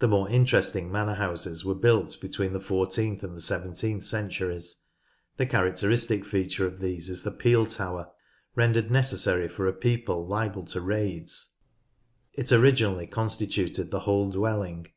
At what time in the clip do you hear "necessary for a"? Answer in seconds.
8.90-9.72